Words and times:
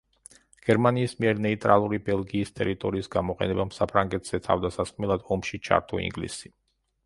გერმანიის 0.69 1.11
მიერ 1.19 1.41
ნეიტრალური 1.47 1.99
ბელგიის 2.07 2.53
ტერიტორიის 2.61 3.11
გამოყენებამ 3.17 3.75
საფრანგეთზე 3.77 4.43
თავდასასხმელად 4.51 5.31
ომში 5.37 5.65
ჩართო 5.71 6.05
ინგლისი. 6.09 6.57